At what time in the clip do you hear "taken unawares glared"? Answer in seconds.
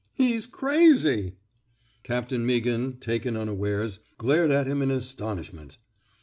2.99-4.49